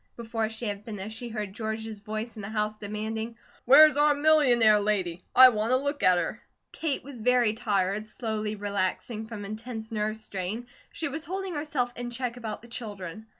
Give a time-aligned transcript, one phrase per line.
[0.17, 4.79] Before she had finished, she heard George's voice in the house demanding: "Where's our millionaire
[4.79, 5.23] lady?
[5.35, 10.17] I want a look at her." Kate was very tired, slowly relaxing from intense nerve
[10.17, 13.27] strain, she was holding herself in check about the children.